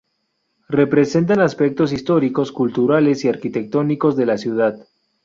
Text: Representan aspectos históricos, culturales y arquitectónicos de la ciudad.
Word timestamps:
Representan 0.69 1.41
aspectos 1.41 1.93
históricos, 1.93 2.51
culturales 2.51 3.23
y 3.23 3.29
arquitectónicos 3.29 4.15
de 4.17 4.25
la 4.25 4.39
ciudad. 4.39 4.87